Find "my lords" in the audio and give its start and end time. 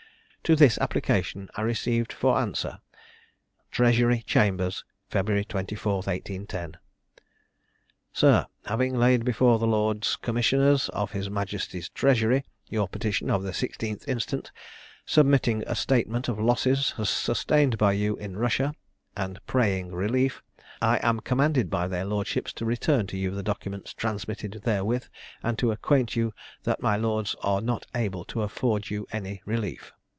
26.81-27.37